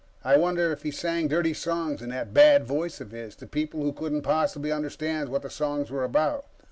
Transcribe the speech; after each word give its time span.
I 0.23 0.35
wonder 0.35 0.71
if 0.71 0.81
he 0.81 0.89
sang 0.89 1.27
dirty 1.27 1.53
songs 1.53 2.01
in 2.01 2.09
that 2.09 2.33
bad 2.33 2.63
voice 2.65 2.99
of 3.01 3.11
his, 3.11 3.35
to 3.35 3.45
people 3.45 3.83
who 3.83 3.93
couldn't 3.93 4.23
possibly 4.23 4.71
understand 4.71 5.29
what 5.29 5.43
the 5.43 5.49
songs 5.51 5.91
were 5.91 6.03
about. 6.03 6.47